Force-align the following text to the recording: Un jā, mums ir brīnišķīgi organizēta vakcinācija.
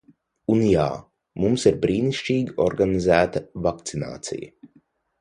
Un 0.53 0.63
jā, 0.67 0.85
mums 1.43 1.67
ir 1.71 1.77
brīnišķīgi 1.85 2.57
organizēta 2.69 3.47
vakcinācija. 3.71 4.55